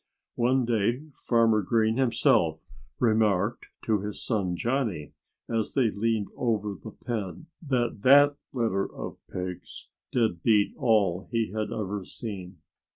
[0.37, 2.59] One day Farmer Green himself
[2.99, 5.13] remarked to his son Johnnie,
[5.47, 11.51] as they leaned over the pen, that that litter of pigs did beat all he
[11.51, 12.57] had ever seen.